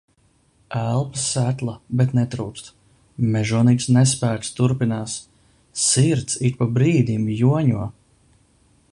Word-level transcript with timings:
Elpa 0.83 1.19
sekla, 1.23 1.73
bet 1.99 2.15
netrūkst. 2.19 2.69
Mežonīgs 3.35 3.87
nespēks 3.97 4.49
turpinās. 4.61 5.17
Sirds 5.83 6.39
ik 6.49 6.57
pa 6.63 6.69
brīdim 6.79 7.29
joņo... 7.41 7.85